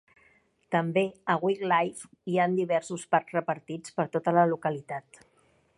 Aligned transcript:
També 0.75 1.03
a 1.33 1.35
Wickliffe, 1.43 2.09
hi 2.31 2.41
ha 2.45 2.49
diversos 2.55 3.07
parcs 3.17 3.37
repartits 3.39 3.97
per 3.99 4.11
tota 4.17 4.35
la 4.39 4.49
localitat. 4.55 5.25